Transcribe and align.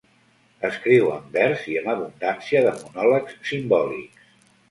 Escriu 0.69 1.09
en 1.15 1.27
vers 1.35 1.67
i 1.73 1.75
amb 1.81 1.91
abundància 1.93 2.63
de 2.69 2.73
monòlegs 2.79 3.37
simbòlics. 3.51 4.27